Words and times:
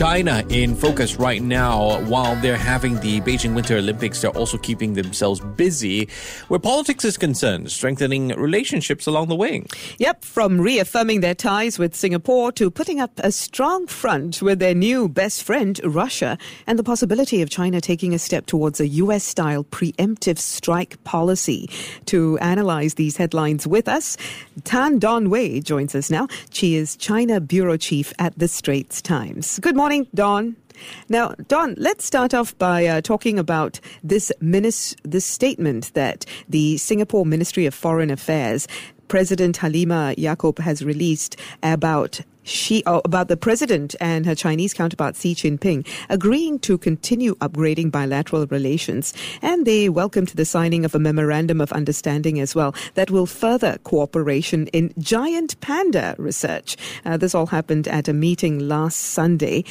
China 0.00 0.42
in 0.48 0.74
focus 0.74 1.16
right 1.16 1.42
now. 1.42 2.00
While 2.04 2.34
they're 2.36 2.56
having 2.56 2.98
the 3.00 3.20
Beijing 3.20 3.54
Winter 3.54 3.76
Olympics, 3.76 4.22
they're 4.22 4.30
also 4.30 4.56
keeping 4.56 4.94
themselves 4.94 5.40
busy 5.40 6.08
where 6.48 6.58
politics 6.58 7.04
is 7.04 7.18
concerned, 7.18 7.70
strengthening 7.70 8.28
relationships 8.28 9.06
along 9.06 9.28
the 9.28 9.36
way. 9.36 9.62
Yep, 9.98 10.24
from 10.24 10.58
reaffirming 10.58 11.20
their 11.20 11.34
ties 11.34 11.78
with 11.78 11.94
Singapore 11.94 12.50
to 12.52 12.70
putting 12.70 12.98
up 12.98 13.10
a 13.18 13.30
strong 13.30 13.86
front 13.86 14.40
with 14.40 14.58
their 14.58 14.74
new 14.74 15.06
best 15.06 15.42
friend, 15.42 15.78
Russia, 15.84 16.38
and 16.66 16.78
the 16.78 16.82
possibility 16.82 17.42
of 17.42 17.50
China 17.50 17.78
taking 17.78 18.14
a 18.14 18.18
step 18.18 18.46
towards 18.46 18.80
a 18.80 18.86
US 18.86 19.22
style 19.22 19.64
preemptive 19.64 20.38
strike 20.38 21.04
policy. 21.04 21.68
To 22.06 22.38
analyze 22.38 22.94
these 22.94 23.18
headlines 23.18 23.66
with 23.66 23.86
us, 23.86 24.16
Tan 24.64 24.98
Dawn 24.98 25.28
Wei 25.28 25.60
joins 25.60 25.94
us 25.94 26.10
now. 26.10 26.26
She 26.48 26.76
is 26.76 26.96
China 26.96 27.38
Bureau 27.38 27.76
Chief 27.76 28.14
at 28.18 28.38
the 28.38 28.48
Straits 28.48 29.02
Times. 29.02 29.58
Good 29.58 29.76
morning 29.76 29.89
morning, 29.90 30.08
Dawn. 30.14 30.54
Now, 31.08 31.34
Dawn, 31.48 31.74
let's 31.76 32.04
start 32.04 32.32
off 32.32 32.56
by 32.58 32.86
uh, 32.86 33.00
talking 33.00 33.40
about 33.40 33.80
this 34.04 34.30
minis- 34.40 34.94
this 35.02 35.26
statement 35.26 35.92
that 35.94 36.24
the 36.48 36.76
Singapore 36.76 37.26
Ministry 37.26 37.66
of 37.66 37.74
Foreign 37.74 38.08
Affairs 38.08 38.68
President 39.08 39.58
Halimah 39.58 40.14
Yacob 40.14 40.60
has 40.60 40.84
released 40.84 41.34
about 41.64 42.20
she 42.50 42.82
oh, 42.86 43.00
about 43.04 43.28
the 43.28 43.36
president 43.36 43.94
and 44.00 44.26
her 44.26 44.34
Chinese 44.34 44.74
counterpart 44.74 45.16
Xi 45.16 45.34
Jinping 45.34 45.86
agreeing 46.08 46.58
to 46.60 46.76
continue 46.76 47.34
upgrading 47.36 47.90
bilateral 47.90 48.46
relations, 48.46 49.14
and 49.40 49.66
they 49.66 49.88
welcomed 49.88 50.28
the 50.28 50.44
signing 50.44 50.84
of 50.84 50.94
a 50.94 50.98
memorandum 50.98 51.60
of 51.60 51.72
understanding 51.72 52.40
as 52.40 52.54
well 52.54 52.74
that 52.94 53.10
will 53.10 53.26
further 53.26 53.78
cooperation 53.84 54.66
in 54.68 54.92
giant 54.98 55.60
panda 55.60 56.14
research. 56.18 56.76
Uh, 57.04 57.16
this 57.16 57.34
all 57.34 57.46
happened 57.46 57.86
at 57.88 58.08
a 58.08 58.12
meeting 58.12 58.58
last 58.58 58.96
Sunday. 58.96 59.64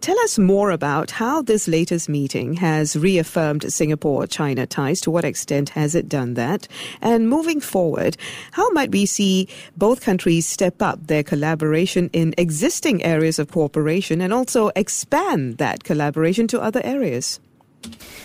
Tell 0.00 0.18
us 0.20 0.38
more 0.38 0.70
about 0.70 1.10
how 1.10 1.42
this 1.42 1.66
latest 1.66 2.08
meeting 2.08 2.54
has 2.54 2.96
reaffirmed 2.96 3.72
Singapore 3.72 4.26
China 4.26 4.66
ties. 4.66 5.00
To 5.00 5.10
what 5.10 5.24
extent 5.24 5.70
has 5.70 5.94
it 5.94 6.08
done 6.08 6.34
that? 6.34 6.68
And 7.00 7.28
moving 7.28 7.60
forward, 7.60 8.16
how 8.52 8.70
might 8.70 8.92
we 8.92 9.06
see 9.06 9.48
both 9.76 10.02
countries 10.02 10.46
step 10.46 10.82
up 10.82 11.06
their 11.06 11.22
collaboration 11.22 12.10
in 12.16 12.32
existing 12.38 13.04
areas 13.04 13.38
of 13.38 13.52
cooperation 13.52 14.22
and 14.22 14.32
also 14.32 14.70
expand 14.74 15.58
that 15.58 15.84
collaboration 15.84 16.48
to 16.48 16.58
other 16.58 16.80
areas? 16.82 17.38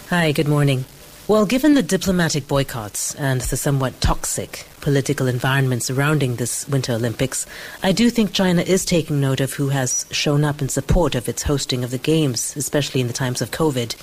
Hi, 0.10 0.32
good 0.32 0.48
morning. 0.48 0.86
Well, 1.28 1.46
given 1.46 1.76
the 1.76 1.84
diplomatic 1.84 2.48
boycotts 2.48 3.16
and 3.16 3.42
the 3.42 3.58
somewhat 3.58 4.00
toxic 4.00 4.66
political 4.80 5.28
environment 5.28 5.84
surrounding 5.84 6.38
this 6.38 6.68
Winter 6.70 6.94
Olympics, 6.94 7.46
I 7.84 7.92
do 7.92 8.10
think 8.10 8.32
China 8.32 8.62
is 8.62 8.86
taking 8.86 9.20
note 9.20 9.42
of 9.42 9.54
who 9.54 9.70
has 9.70 10.06
shown 10.10 10.46
up 10.46 10.62
in 10.62 10.70
support 10.70 11.14
of 11.14 11.28
its 11.28 11.44
hosting 11.44 11.84
of 11.84 11.92
the 11.92 11.98
Games, 11.98 12.56
especially 12.56 13.02
in 13.02 13.08
the 13.08 13.14
times 13.14 13.42
of 13.42 13.52
COVID. 13.52 13.96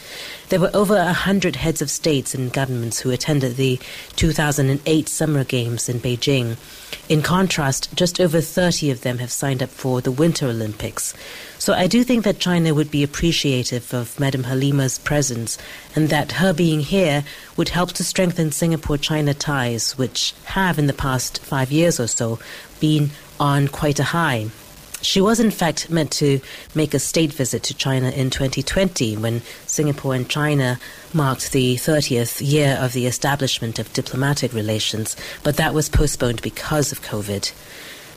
There 0.51 0.61
were 0.61 0.71
over 0.75 0.97
a 0.97 1.15
hundred 1.15 1.57
heads 1.57 1.81
of 1.81 1.91
states 1.91 2.35
and 2.35 2.53
governments 2.53 3.01
who 3.01 3.11
attended 3.11 3.57
the 3.57 3.81
2008 4.17 5.09
Summer 5.09 5.45
Games 5.45 5.89
in 5.89 5.99
Beijing. 5.99 6.57
In 7.09 7.23
contrast, 7.23 7.95
just 7.97 8.21
over 8.21 8.43
30 8.43 8.91
of 8.91 9.01
them 9.01 9.17
have 9.17 9.33
signed 9.33 9.63
up 9.63 9.71
for 9.71 10.03
the 10.03 10.13
Winter 10.13 10.47
Olympics. 10.47 11.15
So 11.59 11.73
I 11.73 11.87
do 11.87 12.05
think 12.05 12.23
that 12.25 12.39
China 12.39 12.75
would 12.75 12.91
be 12.91 13.03
appreciative 13.03 13.95
of 13.95 14.21
Madam 14.21 14.45
Halimah's 14.45 14.99
presence 14.99 15.57
and 15.97 16.11
that 16.11 16.33
her 16.33 16.53
being 16.53 16.81
here 16.81 17.25
would 17.57 17.71
help 17.71 17.93
to 17.93 18.05
strengthen 18.05 18.53
Singapore 18.53 18.99
China 18.99 19.33
ties, 19.33 19.97
which 19.97 20.35
have 20.45 20.79
in 20.79 20.87
the 20.87 20.93
past 20.93 21.41
five 21.41 21.73
years 21.73 21.99
or 21.99 22.09
so 22.09 22.39
been 22.79 23.11
on 23.41 23.69
quite 23.69 23.99
a 23.99 24.05
high. 24.05 24.51
She 25.01 25.21
was, 25.21 25.39
in 25.39 25.51
fact, 25.51 25.91
meant 25.91 26.11
to 26.13 26.41
make 26.75 26.93
a 26.93 26.99
state 26.99 27.33
visit 27.33 27.63
to 27.65 27.75
China 27.75 28.11
in 28.11 28.31
2020 28.31 29.17
when 29.17 29.43
Singapore 29.67 30.15
and 30.15 30.29
China 30.29 30.81
marked 31.15 31.53
the 31.53 31.77
30th 31.77 32.41
year 32.45 32.77
of 32.81 32.93
the 32.93 33.07
establishment 33.07 33.79
of 33.79 33.93
diplomatic 33.93 34.53
relations, 34.53 35.17
but 35.43 35.57
that 35.57 35.73
was 35.73 35.89
postponed 35.89 36.43
because 36.43 36.91
of 36.91 37.03
COVID. 37.03 37.53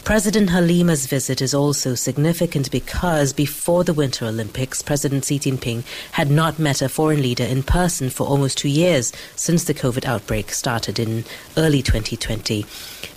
President 0.03 0.49
Halimah's 0.49 1.05
visit 1.05 1.43
is 1.43 1.53
also 1.53 1.93
significant 1.93 2.71
because 2.71 3.33
before 3.33 3.83
the 3.83 3.93
Winter 3.93 4.25
Olympics, 4.25 4.81
President 4.81 5.23
Xi 5.23 5.37
Jinping 5.37 5.83
had 6.13 6.31
not 6.31 6.57
met 6.57 6.81
a 6.81 6.89
foreign 6.89 7.21
leader 7.21 7.43
in 7.43 7.61
person 7.61 8.09
for 8.09 8.25
almost 8.25 8.57
two 8.57 8.67
years 8.67 9.13
since 9.35 9.65
the 9.65 9.75
COVID 9.75 10.03
outbreak 10.05 10.51
started 10.51 10.97
in 10.97 11.23
early 11.55 11.83
2020. 11.83 12.65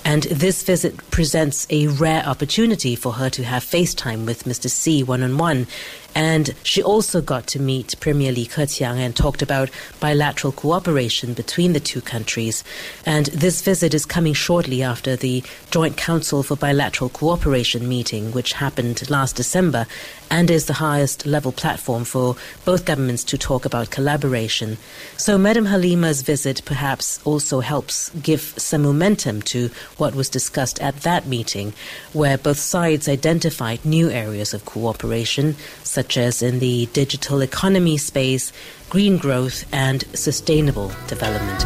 And 0.05 0.25
this 0.25 0.63
visit 0.63 0.97
presents 1.11 1.67
a 1.71 1.87
rare 1.87 2.23
opportunity 2.27 2.95
for 2.95 3.13
her 3.15 3.31
to 3.31 3.45
have 3.45 3.65
FaceTime 3.65 4.27
with 4.27 4.45
Mr. 4.45 4.71
Xi 4.71 5.03
one 5.03 5.23
on 5.23 5.39
one 5.39 5.67
and 6.15 6.55
she 6.63 6.83
also 6.83 7.21
got 7.21 7.47
to 7.49 7.61
meet 7.61 7.99
Premier 8.01 8.31
Li 8.31 8.47
Keqiang 8.47 8.99
and 8.99 9.17
talked 9.17 9.43
about 9.43 9.71
bilateral 10.01 10.53
cooperation 10.53 11.35
between 11.35 11.73
the 11.73 11.81
two 11.81 12.01
countries. 12.01 12.63
And 13.05 13.27
this 13.27 13.63
visit 13.63 13.95
is 13.95 14.07
coming 14.07 14.35
shortly 14.35 14.83
after 14.83 15.17
the 15.17 15.43
Joint 15.71 15.97
Council 15.97 16.43
for 16.43 16.57
Bilateral 16.57 17.11
Cooperation 17.11 17.89
meeting, 17.89 18.31
which 18.33 18.53
happened 18.53 19.11
last 19.11 19.37
December 19.37 19.87
and 20.31 20.51
is 20.51 20.67
the 20.67 20.75
highest 20.75 21.27
level 21.27 21.53
platform 21.53 22.05
for 22.05 22.37
both 22.65 22.85
governments 22.85 23.25
to 23.25 23.39
talk 23.39 23.65
about 23.65 23.91
collaboration. 23.91 24.79
So, 25.17 25.37
Madam 25.37 25.67
Halimah's 25.67 26.23
visit 26.23 26.63
perhaps 26.65 27.21
also 27.25 27.61
helps 27.61 28.11
give 28.11 28.55
some 28.57 28.83
momentum 28.83 29.43
to 29.43 29.71
what 29.99 30.15
was 30.15 30.29
discussed 30.29 30.81
at 30.81 31.01
that 31.03 31.27
meeting, 31.27 31.73
where 32.13 32.39
both 32.39 32.59
sides 32.59 33.09
identified 33.09 33.85
new 33.85 34.11
areas 34.11 34.55
of 34.55 34.65
cooperation, 34.65 35.57
such 35.83 36.17
as 36.17 36.43
in 36.43 36.59
the 36.59 36.87
digital 36.93 37.41
economy 37.41 37.97
space, 37.97 38.53
green 38.91 39.17
growth, 39.19 39.65
and 39.73 40.05
sustainable 40.17 40.93
development. 41.07 41.61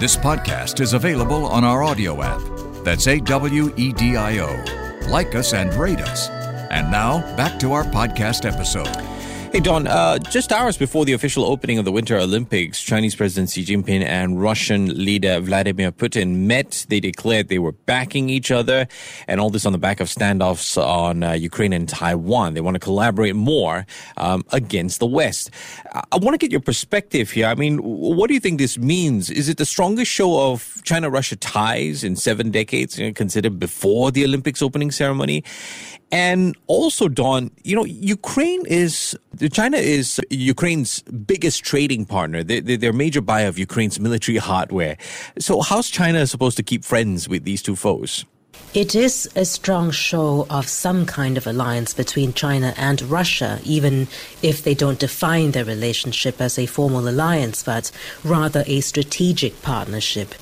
This 0.00 0.16
podcast 0.16 0.80
is 0.80 0.92
available 0.92 1.44
on 1.46 1.64
our 1.64 1.82
audio 1.82 2.22
app. 2.22 2.40
That's 2.84 3.08
A 3.08 3.18
W 3.20 3.72
E 3.76 3.92
D 3.92 4.16
I 4.16 4.38
O. 4.38 5.08
Like 5.08 5.34
us 5.34 5.52
and 5.52 5.74
rate 5.74 6.00
us. 6.00 6.28
And 6.70 6.90
now, 6.90 7.20
back 7.36 7.58
to 7.60 7.72
our 7.72 7.84
podcast 7.84 8.44
episode. 8.44 9.17
Hey, 9.50 9.60
Dawn, 9.60 9.86
uh, 9.86 10.18
just 10.18 10.52
hours 10.52 10.76
before 10.76 11.06
the 11.06 11.14
official 11.14 11.42
opening 11.42 11.78
of 11.78 11.86
the 11.86 11.90
Winter 11.90 12.18
Olympics, 12.18 12.82
Chinese 12.82 13.16
President 13.16 13.48
Xi 13.48 13.64
Jinping 13.64 14.04
and 14.04 14.40
Russian 14.40 15.02
leader 15.02 15.40
Vladimir 15.40 15.90
Putin 15.90 16.46
met. 16.46 16.84
They 16.90 17.00
declared 17.00 17.48
they 17.48 17.58
were 17.58 17.72
backing 17.72 18.28
each 18.28 18.50
other, 18.50 18.86
and 19.26 19.40
all 19.40 19.48
this 19.48 19.64
on 19.64 19.72
the 19.72 19.78
back 19.78 20.00
of 20.00 20.08
standoffs 20.08 20.76
on 20.76 21.22
uh, 21.22 21.32
Ukraine 21.32 21.72
and 21.72 21.88
Taiwan. 21.88 22.52
They 22.52 22.60
want 22.60 22.74
to 22.74 22.78
collaborate 22.78 23.34
more 23.34 23.86
um, 24.18 24.44
against 24.52 25.00
the 25.00 25.06
West. 25.06 25.50
I, 25.94 26.02
I 26.12 26.16
want 26.18 26.34
to 26.34 26.38
get 26.38 26.52
your 26.52 26.60
perspective 26.60 27.30
here. 27.30 27.46
I 27.46 27.54
mean, 27.54 27.78
what 27.78 28.28
do 28.28 28.34
you 28.34 28.40
think 28.40 28.58
this 28.58 28.76
means? 28.76 29.30
Is 29.30 29.48
it 29.48 29.56
the 29.56 29.66
strongest 29.66 30.12
show 30.12 30.52
of 30.52 30.82
China 30.84 31.08
Russia 31.08 31.36
ties 31.36 32.04
in 32.04 32.16
seven 32.16 32.50
decades, 32.50 32.98
you 32.98 33.06
know, 33.06 33.12
considered 33.14 33.58
before 33.58 34.10
the 34.10 34.24
Olympics 34.24 34.60
opening 34.60 34.90
ceremony? 34.90 35.42
And 36.10 36.56
also, 36.68 37.08
Dawn, 37.08 37.50
you 37.64 37.76
know, 37.76 37.84
Ukraine 37.84 38.64
is, 38.66 39.18
China 39.52 39.76
is 39.76 40.20
Ukraine's 40.30 41.02
biggest 41.02 41.64
trading 41.64 42.04
partner. 42.06 42.42
They, 42.42 42.60
they, 42.60 42.76
they're 42.76 42.90
a 42.90 42.94
major 42.94 43.20
buyer 43.20 43.46
of 43.46 43.58
Ukraine's 43.58 44.00
military 44.00 44.38
hardware. 44.38 44.96
So, 45.38 45.60
how's 45.60 45.88
China 45.88 46.26
supposed 46.26 46.56
to 46.56 46.62
keep 46.62 46.84
friends 46.84 47.28
with 47.28 47.44
these 47.44 47.62
two 47.62 47.76
foes? 47.76 48.24
It 48.74 48.94
is 48.94 49.30
a 49.34 49.46
strong 49.46 49.90
show 49.90 50.46
of 50.50 50.68
some 50.68 51.06
kind 51.06 51.38
of 51.38 51.46
alliance 51.46 51.94
between 51.94 52.34
China 52.34 52.74
and 52.76 53.00
Russia, 53.02 53.60
even 53.64 54.08
if 54.42 54.62
they 54.62 54.74
don't 54.74 54.98
define 54.98 55.52
their 55.52 55.64
relationship 55.64 56.38
as 56.40 56.58
a 56.58 56.66
formal 56.66 57.08
alliance, 57.08 57.62
but 57.62 57.90
rather 58.24 58.64
a 58.66 58.80
strategic 58.82 59.62
partnership. 59.62 60.34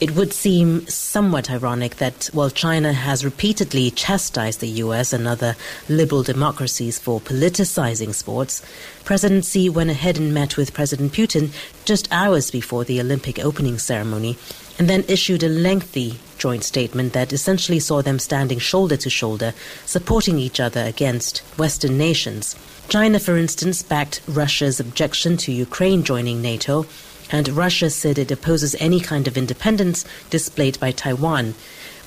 It 0.00 0.14
would 0.14 0.32
seem 0.32 0.86
somewhat 0.86 1.50
ironic 1.50 1.96
that 1.96 2.26
while 2.32 2.50
China 2.50 2.92
has 2.92 3.24
repeatedly 3.24 3.90
chastised 3.90 4.60
the 4.60 4.78
US 4.84 5.12
and 5.12 5.26
other 5.26 5.56
liberal 5.88 6.22
democracies 6.22 7.00
for 7.00 7.20
politicizing 7.20 8.14
sports, 8.14 8.62
President 9.04 9.44
Xi 9.44 9.68
went 9.68 9.90
ahead 9.90 10.16
and 10.16 10.32
met 10.32 10.56
with 10.56 10.72
President 10.72 11.12
Putin 11.12 11.50
just 11.84 12.06
hours 12.12 12.52
before 12.52 12.84
the 12.84 13.00
Olympic 13.00 13.40
opening 13.40 13.80
ceremony 13.80 14.38
and 14.78 14.88
then 14.88 15.04
issued 15.08 15.42
a 15.42 15.48
lengthy 15.48 16.20
joint 16.38 16.62
statement 16.62 17.12
that 17.12 17.32
essentially 17.32 17.80
saw 17.80 18.00
them 18.00 18.20
standing 18.20 18.60
shoulder 18.60 18.96
to 18.96 19.10
shoulder, 19.10 19.52
supporting 19.84 20.38
each 20.38 20.60
other 20.60 20.82
against 20.84 21.38
Western 21.58 21.98
nations. 21.98 22.54
China, 22.88 23.18
for 23.18 23.36
instance, 23.36 23.82
backed 23.82 24.20
Russia's 24.28 24.78
objection 24.78 25.36
to 25.38 25.50
Ukraine 25.50 26.04
joining 26.04 26.40
NATO 26.40 26.86
and 27.30 27.48
Russia 27.48 27.90
said 27.90 28.18
it 28.18 28.30
opposes 28.30 28.74
any 28.78 29.00
kind 29.00 29.28
of 29.28 29.36
independence 29.36 30.04
displayed 30.30 30.78
by 30.80 30.90
Taiwan. 30.90 31.54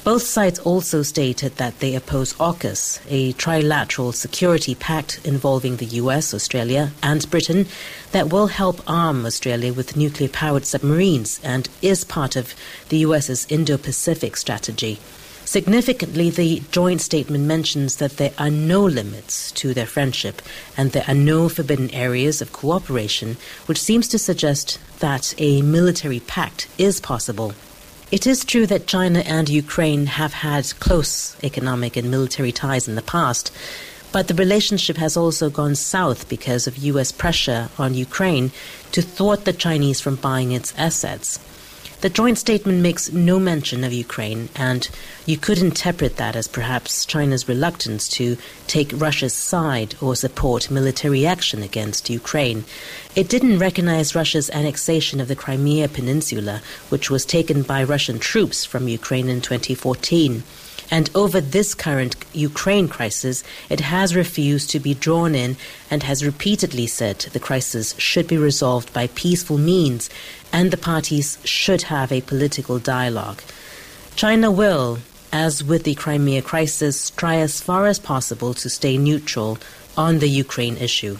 Both 0.03 0.23
sides 0.23 0.57
also 0.57 1.03
stated 1.03 1.57
that 1.57 1.79
they 1.79 1.93
oppose 1.93 2.33
AUKUS, 2.33 2.99
a 3.07 3.33
trilateral 3.33 4.15
security 4.15 4.73
pact 4.73 5.19
involving 5.23 5.75
the 5.77 5.85
US, 6.01 6.33
Australia, 6.33 6.91
and 7.03 7.29
Britain 7.29 7.67
that 8.11 8.31
will 8.31 8.47
help 8.47 8.81
arm 8.87 9.27
Australia 9.27 9.71
with 9.71 9.95
nuclear 9.95 10.29
powered 10.29 10.65
submarines 10.65 11.39
and 11.43 11.69
is 11.83 12.03
part 12.03 12.35
of 12.35 12.55
the 12.89 12.97
US's 13.05 13.45
Indo 13.47 13.77
Pacific 13.77 14.35
strategy. 14.37 14.99
Significantly, 15.51 16.29
the 16.29 16.63
joint 16.71 17.01
statement 17.01 17.43
mentions 17.43 17.97
that 17.97 18.15
there 18.15 18.31
are 18.37 18.49
no 18.49 18.85
limits 18.85 19.51
to 19.51 19.73
their 19.73 19.85
friendship 19.85 20.41
and 20.77 20.93
there 20.93 21.03
are 21.09 21.13
no 21.13 21.49
forbidden 21.49 21.93
areas 21.93 22.41
of 22.41 22.53
cooperation, 22.53 23.35
which 23.65 23.77
seems 23.77 24.07
to 24.07 24.17
suggest 24.17 24.79
that 24.99 25.35
a 25.37 25.61
military 25.61 26.21
pact 26.21 26.69
is 26.77 27.01
possible. 27.01 27.53
It 28.13 28.25
is 28.25 28.45
true 28.45 28.65
that 28.67 28.87
China 28.87 29.19
and 29.25 29.49
Ukraine 29.49 30.05
have 30.05 30.31
had 30.35 30.79
close 30.79 31.35
economic 31.43 31.97
and 31.97 32.09
military 32.09 32.53
ties 32.53 32.87
in 32.87 32.95
the 32.95 33.01
past, 33.01 33.51
but 34.13 34.29
the 34.29 34.33
relationship 34.33 34.95
has 34.95 35.17
also 35.17 35.49
gone 35.49 35.75
south 35.75 36.29
because 36.29 36.65
of 36.65 36.77
US 36.77 37.11
pressure 37.11 37.67
on 37.77 37.93
Ukraine 37.93 38.53
to 38.93 39.01
thwart 39.01 39.43
the 39.43 39.51
Chinese 39.51 39.99
from 39.99 40.15
buying 40.15 40.53
its 40.53 40.73
assets. 40.77 41.39
The 42.01 42.09
joint 42.09 42.39
statement 42.39 42.79
makes 42.81 43.11
no 43.11 43.39
mention 43.39 43.83
of 43.83 43.93
Ukraine, 43.93 44.49
and 44.55 44.89
you 45.27 45.37
could 45.37 45.59
interpret 45.59 46.17
that 46.17 46.35
as 46.35 46.47
perhaps 46.47 47.05
China's 47.05 47.47
reluctance 47.47 48.07
to 48.17 48.37
take 48.65 48.91
Russia's 48.95 49.35
side 49.35 49.93
or 50.01 50.15
support 50.15 50.71
military 50.71 51.27
action 51.27 51.61
against 51.61 52.09
Ukraine. 52.09 52.65
It 53.15 53.29
didn't 53.29 53.59
recognize 53.59 54.15
Russia's 54.15 54.49
annexation 54.49 55.21
of 55.21 55.27
the 55.27 55.35
Crimea 55.35 55.89
Peninsula, 55.89 56.63
which 56.89 57.11
was 57.11 57.23
taken 57.23 57.61
by 57.61 57.83
Russian 57.83 58.17
troops 58.17 58.65
from 58.65 58.87
Ukraine 58.87 59.29
in 59.29 59.39
2014. 59.39 60.41
And 60.93 61.09
over 61.15 61.39
this 61.39 61.73
current 61.73 62.17
Ukraine 62.33 62.89
crisis, 62.89 63.45
it 63.69 63.79
has 63.79 64.13
refused 64.13 64.69
to 64.71 64.79
be 64.79 64.93
drawn 64.93 65.33
in 65.33 65.55
and 65.89 66.03
has 66.03 66.25
repeatedly 66.25 66.85
said 66.85 67.19
the 67.19 67.39
crisis 67.39 67.95
should 67.97 68.27
be 68.27 68.37
resolved 68.37 68.91
by 68.91 69.07
peaceful 69.07 69.57
means 69.57 70.09
and 70.51 70.69
the 70.69 70.77
parties 70.77 71.37
should 71.45 71.83
have 71.83 72.11
a 72.11 72.19
political 72.21 72.77
dialogue. 72.77 73.41
China 74.17 74.51
will, 74.51 74.99
as 75.31 75.63
with 75.63 75.83
the 75.85 75.95
Crimea 75.95 76.41
crisis, 76.41 77.09
try 77.11 77.37
as 77.37 77.61
far 77.61 77.87
as 77.87 77.97
possible 77.97 78.53
to 78.55 78.69
stay 78.69 78.97
neutral 78.97 79.57
on 79.95 80.19
the 80.19 80.27
Ukraine 80.27 80.75
issue. 80.75 81.17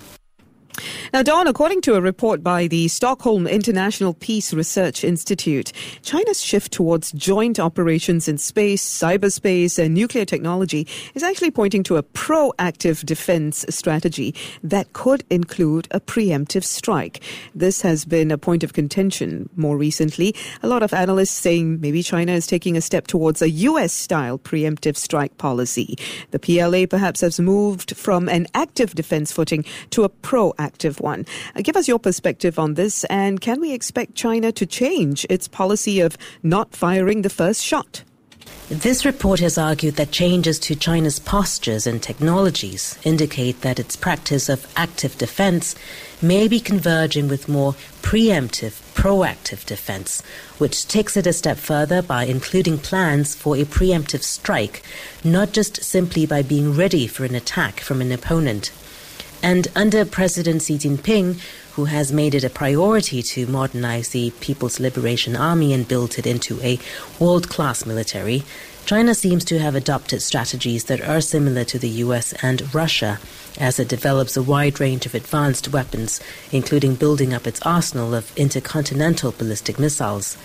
Now, 1.13 1.21
Dawn, 1.21 1.47
according 1.47 1.81
to 1.81 1.95
a 1.95 2.01
report 2.01 2.41
by 2.43 2.67
the 2.67 2.87
Stockholm 2.87 3.45
International 3.45 4.13
Peace 4.13 4.53
Research 4.53 5.03
Institute, 5.03 5.71
China's 6.01 6.41
shift 6.41 6.71
towards 6.71 7.11
joint 7.11 7.59
operations 7.59 8.27
in 8.27 8.37
space, 8.37 8.83
cyberspace, 8.83 9.77
and 9.77 9.93
nuclear 9.93 10.25
technology 10.25 10.87
is 11.13 11.23
actually 11.23 11.51
pointing 11.51 11.83
to 11.83 11.97
a 11.97 12.03
proactive 12.03 13.05
defense 13.05 13.65
strategy 13.69 14.33
that 14.63 14.93
could 14.93 15.23
include 15.29 15.87
a 15.91 15.99
preemptive 15.99 16.63
strike. 16.63 17.21
This 17.53 17.81
has 17.81 18.05
been 18.05 18.31
a 18.31 18.37
point 18.37 18.63
of 18.63 18.73
contention 18.73 19.49
more 19.55 19.77
recently. 19.77 20.33
A 20.63 20.67
lot 20.67 20.83
of 20.83 20.93
analysts 20.93 21.31
saying 21.31 21.81
maybe 21.81 22.01
China 22.01 22.31
is 22.31 22.47
taking 22.47 22.77
a 22.77 22.81
step 22.81 23.07
towards 23.07 23.41
a 23.41 23.49
U.S. 23.49 23.93
style 23.93 24.39
preemptive 24.39 24.95
strike 24.95 25.37
policy. 25.37 25.97
The 26.31 26.39
PLA 26.39 26.87
perhaps 26.87 27.21
has 27.21 27.39
moved 27.39 27.95
from 27.95 28.29
an 28.29 28.47
active 28.53 28.95
defense 28.95 29.31
footing 29.31 29.65
to 29.91 30.03
a 30.03 30.09
proactive 30.09 30.70
one. 30.99 31.25
Uh, 31.55 31.61
give 31.61 31.75
us 31.75 31.87
your 31.87 31.99
perspective 31.99 32.57
on 32.57 32.75
this, 32.75 33.03
and 33.05 33.41
can 33.41 33.61
we 33.61 33.73
expect 33.73 34.15
China 34.15 34.51
to 34.51 34.65
change 34.65 35.25
its 35.29 35.47
policy 35.47 35.99
of 35.99 36.17
not 36.43 36.75
firing 36.75 37.21
the 37.21 37.29
first 37.29 37.63
shot? 37.63 38.03
This 38.71 39.03
report 39.03 39.41
has 39.41 39.57
argued 39.57 39.97
that 39.97 40.11
changes 40.11 40.57
to 40.59 40.75
China's 40.75 41.19
postures 41.19 41.85
and 41.85 42.01
technologies 42.01 42.97
indicate 43.03 43.61
that 43.61 43.79
its 43.79 43.97
practice 43.97 44.47
of 44.47 44.65
active 44.77 45.17
defense 45.17 45.75
may 46.21 46.47
be 46.47 46.61
converging 46.61 47.27
with 47.27 47.49
more 47.49 47.73
preemptive, 48.01 48.79
proactive 48.93 49.65
defense, 49.65 50.21
which 50.57 50.87
takes 50.87 51.17
it 51.17 51.27
a 51.27 51.33
step 51.33 51.57
further 51.57 52.01
by 52.01 52.23
including 52.23 52.77
plans 52.77 53.35
for 53.35 53.57
a 53.57 53.65
preemptive 53.65 54.23
strike, 54.23 54.83
not 55.21 55.51
just 55.51 55.83
simply 55.83 56.25
by 56.25 56.41
being 56.41 56.73
ready 56.73 57.07
for 57.07 57.25
an 57.25 57.35
attack 57.35 57.81
from 57.81 57.99
an 57.99 58.13
opponent. 58.13 58.71
And 59.43 59.67
under 59.75 60.05
President 60.05 60.61
Xi 60.61 60.77
Jinping, 60.77 61.41
who 61.73 61.85
has 61.85 62.13
made 62.13 62.35
it 62.35 62.43
a 62.43 62.49
priority 62.49 63.23
to 63.23 63.47
modernize 63.47 64.09
the 64.09 64.31
People's 64.39 64.79
Liberation 64.79 65.35
Army 65.35 65.73
and 65.73 65.87
build 65.87 66.19
it 66.19 66.27
into 66.27 66.61
a 66.61 66.79
world 67.19 67.49
class 67.49 67.85
military, 67.85 68.43
China 68.85 69.15
seems 69.15 69.43
to 69.45 69.57
have 69.59 69.73
adopted 69.73 70.21
strategies 70.21 70.83
that 70.85 71.01
are 71.01 71.21
similar 71.21 71.63
to 71.63 71.79
the 71.79 71.89
US 71.89 72.33
and 72.43 72.73
Russia 72.73 73.19
as 73.59 73.79
it 73.79 73.87
develops 73.87 74.37
a 74.37 74.43
wide 74.43 74.79
range 74.79 75.05
of 75.05 75.15
advanced 75.15 75.69
weapons, 75.69 76.19
including 76.51 76.95
building 76.95 77.33
up 77.33 77.47
its 77.47 77.61
arsenal 77.63 78.13
of 78.13 78.35
intercontinental 78.37 79.31
ballistic 79.31 79.79
missiles. 79.79 80.37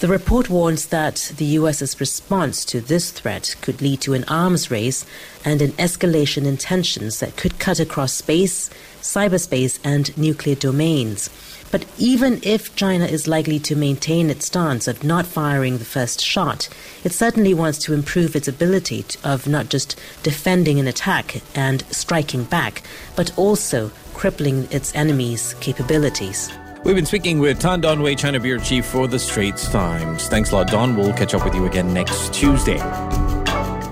The 0.00 0.06
report 0.06 0.48
warns 0.48 0.86
that 0.86 1.32
the 1.38 1.44
US's 1.44 1.98
response 1.98 2.64
to 2.66 2.80
this 2.80 3.10
threat 3.10 3.56
could 3.60 3.82
lead 3.82 4.00
to 4.02 4.14
an 4.14 4.22
arms 4.28 4.70
race 4.70 5.04
and 5.44 5.60
an 5.60 5.72
escalation 5.72 6.46
in 6.46 6.56
tensions 6.56 7.18
that 7.18 7.36
could 7.36 7.58
cut 7.58 7.80
across 7.80 8.12
space, 8.12 8.70
cyberspace, 9.00 9.80
and 9.82 10.16
nuclear 10.16 10.54
domains. 10.54 11.30
But 11.72 11.84
even 11.98 12.38
if 12.44 12.76
China 12.76 13.06
is 13.06 13.26
likely 13.26 13.58
to 13.58 13.74
maintain 13.74 14.30
its 14.30 14.46
stance 14.46 14.86
of 14.86 15.02
not 15.02 15.26
firing 15.26 15.78
the 15.78 15.84
first 15.84 16.24
shot, 16.24 16.68
it 17.02 17.10
certainly 17.10 17.52
wants 17.52 17.78
to 17.80 17.92
improve 17.92 18.36
its 18.36 18.46
ability 18.46 19.02
to, 19.02 19.28
of 19.28 19.48
not 19.48 19.68
just 19.68 19.98
defending 20.22 20.78
an 20.78 20.86
attack 20.86 21.42
and 21.56 21.84
striking 21.90 22.44
back, 22.44 22.84
but 23.16 23.36
also 23.36 23.90
crippling 24.14 24.68
its 24.70 24.94
enemies' 24.94 25.56
capabilities. 25.58 26.52
We've 26.88 26.96
been 26.96 27.04
speaking 27.04 27.38
with 27.38 27.58
Tan 27.58 27.82
Dawn 27.82 28.00
Wei, 28.00 28.14
China 28.14 28.40
Bureau 28.40 28.58
Chief 28.58 28.82
for 28.82 29.06
the 29.06 29.18
Straits 29.18 29.68
Times. 29.68 30.26
Thanks 30.28 30.52
a 30.52 30.54
lot, 30.54 30.68
Dawn. 30.68 30.96
We'll 30.96 31.12
catch 31.12 31.34
up 31.34 31.44
with 31.44 31.54
you 31.54 31.66
again 31.66 31.92
next 31.92 32.32
Tuesday. 32.32 32.78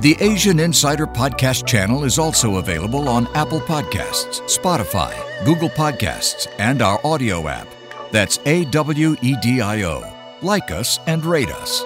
The 0.00 0.16
Asian 0.20 0.58
Insider 0.58 1.06
Podcast 1.06 1.66
channel 1.66 2.04
is 2.04 2.18
also 2.18 2.56
available 2.56 3.06
on 3.10 3.26
Apple 3.34 3.60
Podcasts, 3.60 4.40
Spotify, 4.44 5.14
Google 5.44 5.68
Podcasts, 5.68 6.50
and 6.58 6.80
our 6.80 6.98
audio 7.04 7.48
app. 7.48 7.68
That's 8.12 8.40
A 8.46 8.64
W 8.64 9.14
E 9.20 9.36
D 9.42 9.60
I 9.60 9.82
O. 9.82 10.02
Like 10.40 10.70
us 10.70 10.98
and 11.06 11.22
rate 11.22 11.50
us. 11.50 11.82